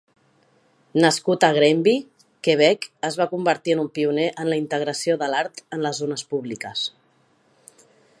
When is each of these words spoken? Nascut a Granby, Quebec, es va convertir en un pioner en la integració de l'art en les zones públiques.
Nascut 1.01 1.43
a 1.47 1.49
Granby, 1.57 1.93
Quebec, 2.47 2.87
es 3.09 3.17
va 3.21 3.27
convertir 3.33 3.75
en 3.75 3.83
un 3.83 3.91
pioner 3.99 4.27
en 4.45 4.49
la 4.53 4.59
integració 4.63 5.19
de 5.25 5.29
l'art 5.35 5.63
en 5.77 5.85
les 5.89 6.01
zones 6.05 6.25
públiques. 6.33 6.87